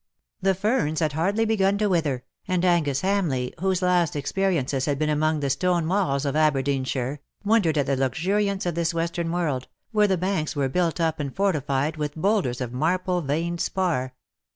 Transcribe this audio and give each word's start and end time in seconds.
The 0.41 0.55
ferns 0.55 0.99
had 0.99 1.13
hardly 1.13 1.45
begun 1.45 1.77
to 1.77 1.87
wither_, 1.87 2.23
and 2.47 2.65
Angus 2.65 3.01
Ham 3.01 3.29
leigh;, 3.29 3.53
whose 3.59 3.83
last 3.83 4.15
experiences 4.15 4.85
had 4.85 4.97
been 4.97 5.11
among 5.11 5.41
the 5.41 5.49
stone 5.51 5.87
walls 5.87 6.25
of 6.25 6.35
Aberdeenshire, 6.35 7.19
wondered 7.45 7.77
at 7.77 7.85
the 7.85 7.95
luxuriance 7.95 8.65
of 8.65 8.73
this 8.73 8.95
western 8.95 9.31
worlds 9.31 9.67
where 9.91 10.07
the 10.07 10.17
banks 10.17 10.55
were 10.55 10.69
built 10.69 10.99
up 10.99 11.19
and 11.19 11.35
fortified 11.35 11.97
with 11.97 12.15
boulders 12.15 12.61
of 12.61 12.73
marble 12.73 13.21
veined 13.21 13.61
spar. 13.61 14.15